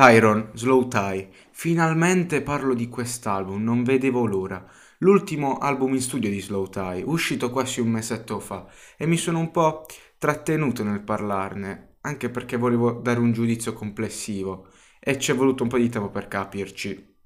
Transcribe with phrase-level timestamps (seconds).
[0.00, 1.28] Tyron, Slow Tie.
[1.50, 4.66] Finalmente parlo di quest'album, non vedevo l'ora.
[5.00, 8.66] L'ultimo album in studio di Slow Tie, uscito quasi un mesetto fa,
[8.96, 9.84] e mi sono un po'
[10.16, 14.68] trattenuto nel parlarne, anche perché volevo dare un giudizio complessivo,
[14.98, 17.16] e ci è voluto un po' di tempo per capirci,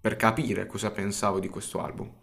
[0.00, 2.16] per capire cosa pensavo di questo album.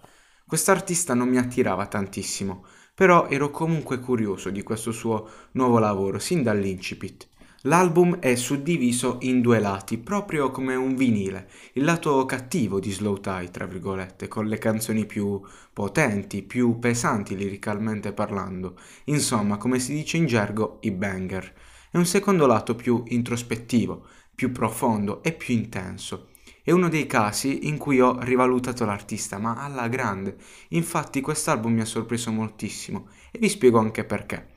[0.45, 6.43] Quest'artista non mi attirava tantissimo, però ero comunque curioso di questo suo nuovo lavoro, sin
[6.43, 7.29] dall'incipit.
[7.65, 13.19] L'album è suddiviso in due lati, proprio come un vinile, il lato cattivo di Slow
[13.19, 15.39] Tie, tra virgolette, con le canzoni più
[15.71, 21.53] potenti, più pesanti liricalmente parlando, insomma, come si dice in gergo, i banger,
[21.91, 26.29] e un secondo lato più introspettivo, più profondo e più intenso.
[26.63, 30.35] È uno dei casi in cui ho rivalutato l'artista, ma alla grande.
[30.69, 34.47] Infatti quest'album mi ha sorpreso moltissimo e vi spiego anche perché.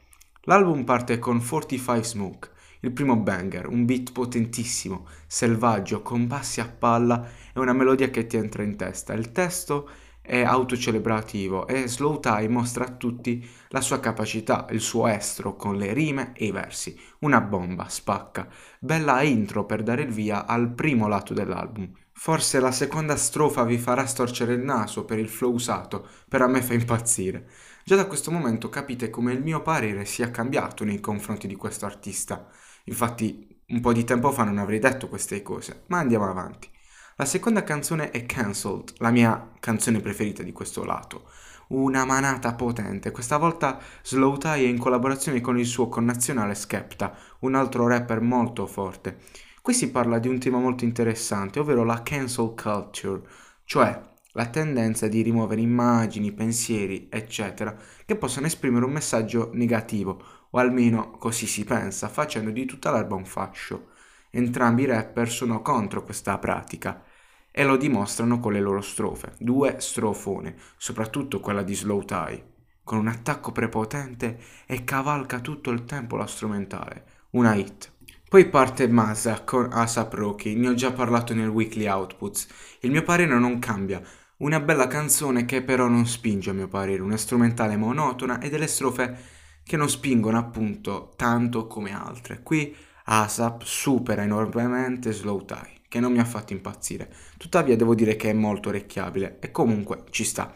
[0.46, 2.50] L'album parte con 45 Smoke,
[2.84, 8.26] il primo banger, un beat potentissimo, selvaggio, con bassi a palla e una melodia che
[8.26, 9.14] ti entra in testa.
[9.14, 9.88] Il testo
[10.20, 15.76] è autocelebrativo e Slow Tie mostra a tutti la sua capacità, il suo estro con
[15.76, 16.98] le rime e i versi.
[17.20, 18.48] Una bomba, spacca.
[18.78, 21.90] Bella intro per dare il via al primo lato dell'album.
[22.16, 26.48] Forse la seconda strofa vi farà storcere il naso per il flow usato, però a
[26.48, 27.48] me fa impazzire.
[27.84, 31.84] Già da questo momento capite come il mio parere sia cambiato nei confronti di questo
[31.84, 32.48] artista.
[32.84, 36.68] Infatti un po' di tempo fa non avrei detto queste cose, ma andiamo avanti.
[37.16, 41.30] La seconda canzone è Cancelled, la mia canzone preferita di questo lato.
[41.68, 47.16] Una manata potente, questa volta Slow Tie è in collaborazione con il suo connazionale Skepta,
[47.40, 49.18] un altro rapper molto forte.
[49.62, 53.22] Qui si parla di un tema molto interessante, ovvero la cancel culture,
[53.64, 60.58] cioè la tendenza di rimuovere immagini, pensieri, eccetera, che possono esprimere un messaggio negativo o
[60.58, 63.88] almeno così si pensa, facendo di tutta l'erba un fascio.
[64.30, 67.02] Entrambi i rapper sono contro questa pratica
[67.50, 72.44] e lo dimostrano con le loro strofe, due strofone, soprattutto quella di Slow Tie,
[72.84, 77.92] con un attacco prepotente e cavalca tutto il tempo la strumentale, una hit.
[78.28, 82.46] Poi parte Masa con ASAP Rocky, ne ho già parlato nel Weekly Outputs,
[82.80, 84.00] il mio parere non cambia,
[84.38, 88.66] una bella canzone che però non spinge a mio parere, una strumentale monotona e delle
[88.66, 89.33] strofe
[89.64, 92.42] che non spingono appunto tanto come altre.
[92.42, 97.12] Qui ASAP supera enormemente Slow Tie, che non mi ha fatto impazzire.
[97.36, 100.52] Tuttavia devo dire che è molto orecchiabile e comunque ci sta.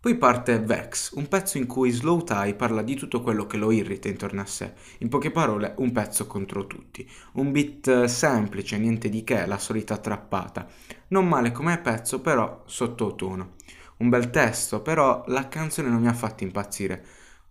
[0.00, 3.72] Poi parte Vex, un pezzo in cui Slow Tie parla di tutto quello che lo
[3.72, 4.74] irrita intorno a sé.
[4.98, 7.08] In poche parole, un pezzo contro tutti.
[7.32, 10.68] Un beat semplice, niente di che, la solita trappata.
[11.08, 13.54] Non male come pezzo, però sottotono.
[13.96, 17.04] Un bel testo, però la canzone non mi ha fatto impazzire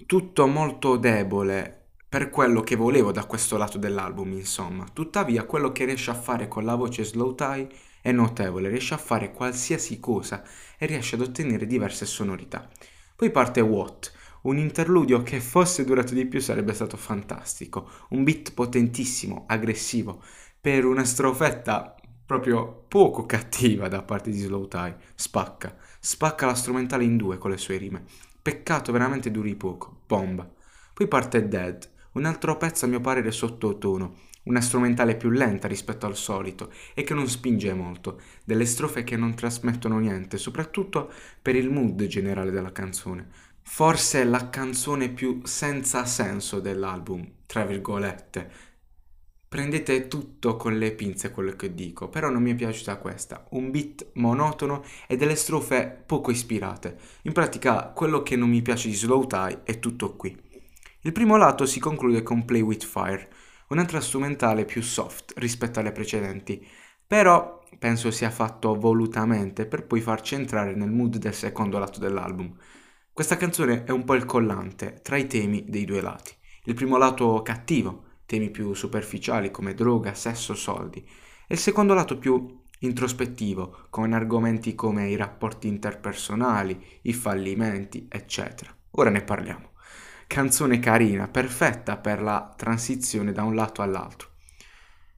[0.06, 1.74] tutto molto debole
[2.10, 4.86] per quello che volevo da questo lato dell'album, insomma.
[4.92, 7.68] Tuttavia, quello che riesce a fare con la voce slow tie
[8.02, 10.44] è notevole, riesce a fare qualsiasi cosa
[10.78, 12.70] e riesce ad ottenere diverse sonorità.
[13.16, 14.12] Poi parte What,
[14.44, 20.24] un interludio che fosse durato di più sarebbe stato fantastico, un beat potentissimo, aggressivo,
[20.62, 27.04] per una strofetta proprio poco cattiva da parte di Slow Tie, spacca, spacca la strumentale
[27.04, 28.06] in due con le sue rime.
[28.48, 30.50] Peccato veramente duri poco, bomba.
[30.94, 36.06] Poi parte Dead, un altro pezzo a mio parere sottotono, una strumentale più lenta rispetto
[36.06, 41.58] al solito e che non spinge molto, delle strofe che non trasmettono niente, soprattutto per
[41.58, 43.28] il mood generale della canzone.
[43.64, 48.50] Forse è la canzone più senza senso dell'album, tra virgolette,
[49.50, 53.48] Prendete tutto con le pinze quello che dico, però non mi è piaciuta questa.
[53.52, 56.98] Un beat monotono e delle strofe poco ispirate.
[57.22, 60.38] In pratica, quello che non mi piace di Slow Tie è tutto qui.
[61.02, 63.30] Il primo lato si conclude con Play with Fire,
[63.70, 66.68] un'altra strumentale più soft rispetto alle precedenti,
[67.08, 72.54] però penso sia fatto volutamente per poi farci entrare nel mood del secondo lato dell'album.
[73.14, 76.34] Questa canzone è un po' il collante tra i temi dei due lati.
[76.66, 82.20] Il primo lato cattivo, temi più superficiali come droga, sesso, soldi, e il secondo lato
[82.20, 88.72] più introspettivo, con argomenti come i rapporti interpersonali, i fallimenti, eccetera.
[88.92, 89.72] Ora ne parliamo.
[90.28, 94.32] Canzone carina, perfetta per la transizione da un lato all'altro.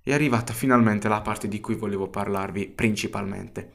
[0.02, 3.74] È arrivata finalmente la parte di cui volevo parlarvi principalmente.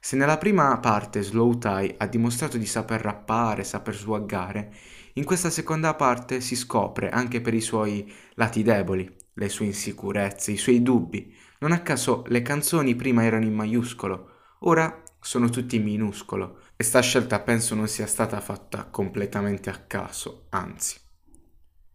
[0.00, 4.72] Se nella prima parte Slow Tie ha dimostrato di saper rappare, saper swaggare,
[5.16, 10.52] in questa seconda parte si scopre anche per i suoi lati deboli, le sue insicurezze,
[10.52, 11.34] i suoi dubbi.
[11.60, 14.30] Non a caso le canzoni prima erano in maiuscolo,
[14.60, 19.78] ora sono tutti in minuscolo e sta scelta penso non sia stata fatta completamente a
[19.86, 21.00] caso, anzi.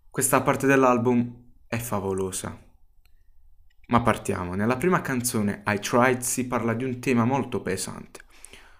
[0.09, 2.59] Questa parte dell'album è favolosa.
[3.87, 4.55] Ma partiamo.
[4.55, 8.21] Nella prima canzone, I Tried, si parla di un tema molto pesante,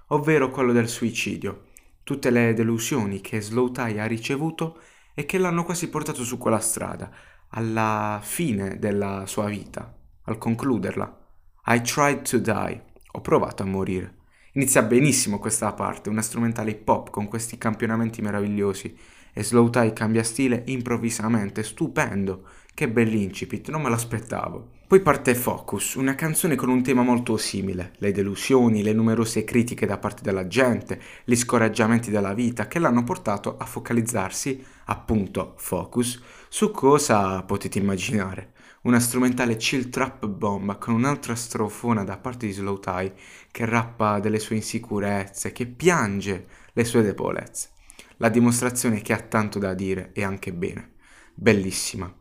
[0.07, 1.69] ovvero quello del suicidio,
[2.11, 4.81] tutte le delusioni che Slow Tie ha ricevuto
[5.13, 7.09] e che l'hanno quasi portato su quella strada,
[7.51, 11.19] alla fine della sua vita, al concluderla.
[11.67, 14.15] I tried to die, ho provato a morire.
[14.55, 18.93] Inizia benissimo questa parte, una strumentale hip hop con questi campionamenti meravigliosi
[19.31, 22.45] e Slow Tie cambia stile improvvisamente, stupendo.
[22.73, 24.79] Che bell'incipit, non me l'aspettavo.
[24.91, 29.85] Poi parte Focus, una canzone con un tema molto simile, le delusioni, le numerose critiche
[29.85, 36.21] da parte della gente, gli scoraggiamenti della vita che l'hanno portato a focalizzarsi, appunto Focus,
[36.49, 38.51] su cosa potete immaginare.
[38.81, 43.13] Una strumentale chill trap bomba con un'altra strofona da parte di Slow Tie
[43.49, 47.69] che rappa delle sue insicurezze, che piange le sue debolezze.
[48.17, 50.95] La dimostrazione che ha tanto da dire e anche bene.
[51.33, 52.13] Bellissima.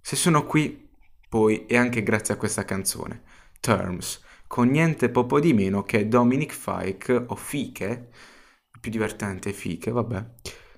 [0.00, 0.86] Se sono qui
[1.28, 3.22] poi è anche grazie a questa canzone,
[3.60, 8.08] Terms, con niente poco di meno che Dominic Fike o Fike,
[8.80, 10.24] più divertente Fike, vabbè,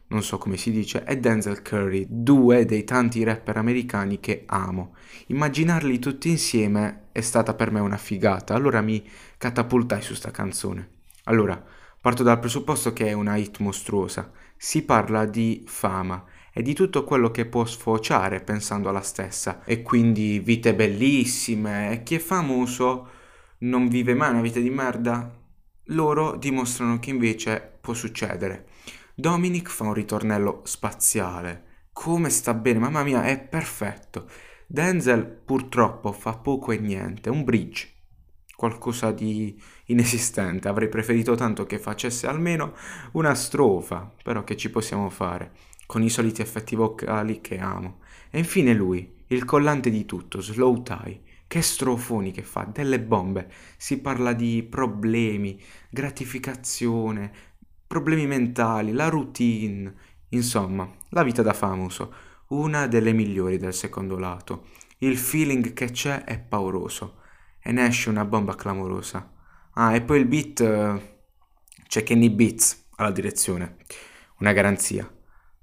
[0.09, 4.97] non so come si dice, e Denzel Curry, due dei tanti rapper americani che amo.
[5.29, 9.09] Immaginarli tutti insieme è stata per me una figata, allora mi
[9.39, 10.99] catapultai su sta canzone.
[11.25, 11.63] Allora,
[12.01, 14.33] parto dal presupposto che è una hit mostruosa.
[14.57, 19.63] Si parla di fama e di tutto quello che può sfociare pensando alla stessa.
[19.65, 21.93] E quindi vite bellissime.
[21.93, 23.09] E chi è famoso
[23.59, 25.39] non vive mai una vita di merda.
[25.85, 28.67] Loro dimostrano che invece può succedere.
[29.15, 31.67] Dominic fa un ritornello spaziale.
[31.93, 34.29] Come sta bene mamma mia è perfetto.
[34.67, 37.31] Denzel purtroppo fa poco e niente.
[37.31, 37.89] Un bridge.
[38.57, 40.69] Qualcosa di inesistente.
[40.69, 42.75] Avrei preferito tanto che facesse almeno
[43.13, 47.99] una strofa però che ci possiamo fare con i soliti effetti vocali che amo.
[48.31, 51.21] E infine lui, il collante di tutto, Slow Tie.
[51.49, 53.51] Che strofoni che fa, delle bombe.
[53.77, 55.61] Si parla di problemi,
[55.91, 57.33] gratificazione,
[57.89, 59.93] problemi mentali, la routine.
[60.29, 62.15] Insomma, la vita da famoso,
[62.51, 64.69] una delle migliori del secondo lato.
[64.99, 67.17] Il feeling che c'è è pauroso
[67.61, 69.29] e ne esce una bomba clamorosa.
[69.73, 71.01] Ah, e poi il beat
[71.89, 73.79] c'è Kenny Beats alla direzione.
[74.39, 75.13] Una garanzia.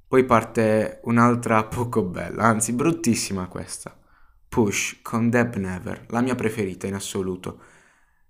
[0.09, 3.93] Poi parte un'altra poco bella, anzi bruttissima questa.
[4.47, 7.59] Push con Deb Never, la mia preferita in assoluto.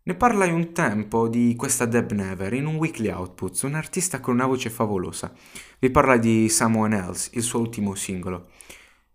[0.01, 4.33] Ne parlai un tempo di questa Deb Never in un weekly output, un artista con
[4.33, 5.31] una voce favolosa.
[5.77, 8.49] Vi parla di Someone Else, il suo ultimo singolo.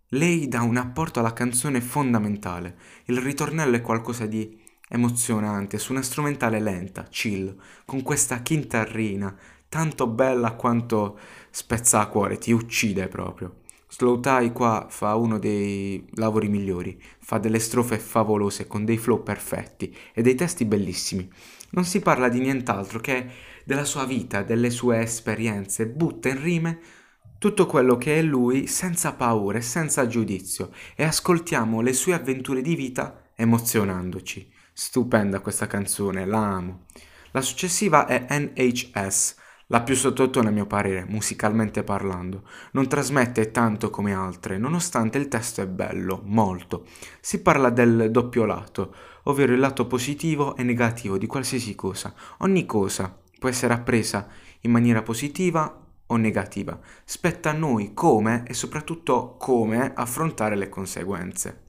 [0.09, 2.77] Lei dà un apporto alla canzone fondamentale.
[3.05, 9.35] Il ritornello è qualcosa di emozionante, su una strumentale lenta, chill, con questa chitarrina,
[9.73, 11.17] tanto bella quanto
[11.49, 13.61] spezza a cuore, ti uccide proprio.
[13.87, 19.23] Slow Tie qua fa uno dei lavori migliori, fa delle strofe favolose con dei flow
[19.23, 21.27] perfetti e dei testi bellissimi.
[21.71, 23.25] Non si parla di nient'altro che
[23.65, 26.79] della sua vita, delle sue esperienze, butta in rime
[27.39, 32.61] tutto quello che è lui senza paura e senza giudizio e ascoltiamo le sue avventure
[32.61, 34.51] di vita emozionandoci.
[34.71, 36.85] Stupenda questa canzone, la amo.
[37.31, 39.41] La successiva è NHS,
[39.73, 42.43] la più sottotone a mio parere, musicalmente parlando.
[42.73, 46.85] Non trasmette tanto come altre, nonostante il testo è bello, molto.
[47.19, 48.93] Si parla del doppio lato,
[49.23, 52.13] ovvero il lato positivo e negativo di qualsiasi cosa.
[52.39, 54.27] Ogni cosa può essere appresa
[54.61, 56.79] in maniera positiva o negativa.
[57.03, 61.61] Spetta a noi come e soprattutto come affrontare le conseguenze.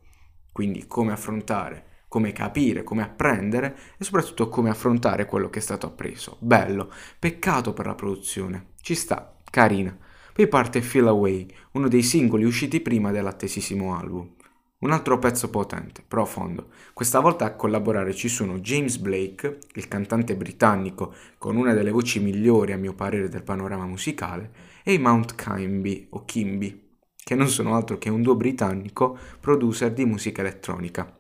[0.52, 5.87] Quindi come affrontare come capire, come apprendere e soprattutto come affrontare quello che è stato
[5.87, 6.37] appreso.
[6.38, 9.99] Bello, peccato per la produzione, ci sta, carina.
[10.33, 14.30] Poi parte Feel Away, uno dei singoli usciti prima dell'attesissimo album.
[14.78, 16.68] Un altro pezzo potente, profondo.
[16.92, 22.21] Questa volta a collaborare ci sono James Blake, il cantante britannico con una delle voci
[22.21, 24.52] migliori a mio parere del panorama musicale,
[24.85, 29.92] e i Mount Kimby o Kimby, che non sono altro che un duo britannico producer
[29.92, 31.18] di musica elettronica.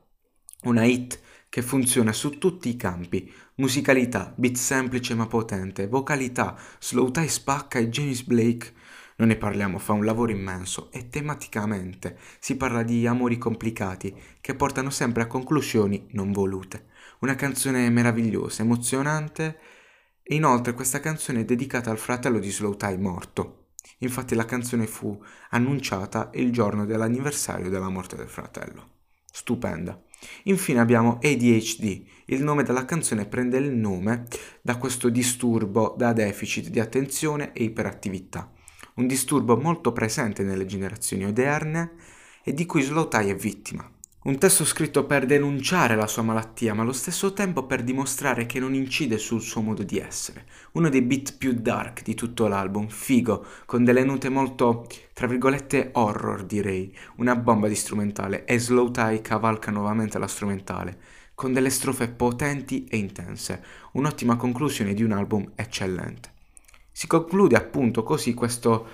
[0.64, 7.10] Una hit che funziona su tutti i campi, musicalità, beat semplice ma potente, vocalità, slow
[7.10, 8.72] tie spacca e James Blake,
[9.16, 14.54] non ne parliamo, fa un lavoro immenso e tematicamente si parla di amori complicati che
[14.54, 16.86] portano sempre a conclusioni non volute.
[17.20, 19.58] Una canzone meravigliosa, emozionante
[20.22, 23.66] e inoltre questa canzone è dedicata al fratello di Slow Tie morto.
[23.98, 28.92] Infatti la canzone fu annunciata il giorno dell'anniversario della morte del fratello.
[29.30, 30.00] Stupenda.
[30.44, 32.02] Infine abbiamo ADHD.
[32.26, 34.26] Il nome della canzone prende il nome
[34.62, 38.50] da questo disturbo da deficit di attenzione e iperattività.
[38.94, 41.92] Un disturbo molto presente nelle generazioni oderne
[42.42, 43.93] e di cui Slow Tie è vittima.
[44.24, 48.58] Un testo scritto per denunciare la sua malattia, ma allo stesso tempo per dimostrare che
[48.58, 50.46] non incide sul suo modo di essere.
[50.72, 55.90] Uno dei beat più dark di tutto l'album, figo, con delle note molto, tra virgolette,
[55.92, 56.96] horror direi.
[57.16, 60.98] Una bomba di strumentale e Slow Tie cavalca nuovamente la strumentale,
[61.34, 63.62] con delle strofe potenti e intense.
[63.92, 66.32] Un'ottima conclusione di un album eccellente.
[66.90, 68.86] Si conclude appunto così questo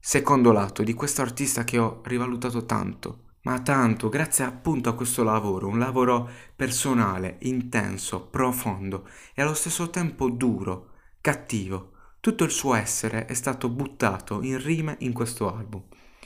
[0.00, 5.22] secondo lato di questo artista che ho rivalutato tanto ma tanto, grazie appunto a questo
[5.22, 12.74] lavoro, un lavoro personale, intenso, profondo e allo stesso tempo duro, cattivo, tutto il suo
[12.74, 15.82] essere è stato buttato in rime in questo album.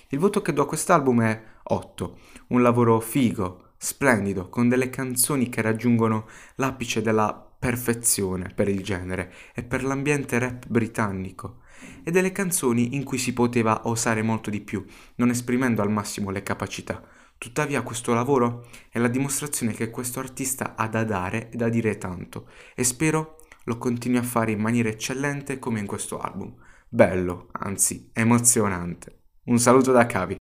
[0.09, 2.19] Il voto che do a quest'album è 8,
[2.49, 9.33] un lavoro figo, splendido, con delle canzoni che raggiungono l'apice della perfezione per il genere
[9.55, 11.63] e per l'ambiente rap britannico
[12.03, 16.29] e delle canzoni in cui si poteva osare molto di più, non esprimendo al massimo
[16.29, 17.03] le capacità.
[17.39, 21.97] Tuttavia questo lavoro è la dimostrazione che questo artista ha da dare e da dire
[21.97, 26.55] tanto e spero lo continui a fare in maniera eccellente come in questo album.
[26.87, 29.21] Bello, anzi emozionante.
[29.45, 30.33] Un saluto da Cavi.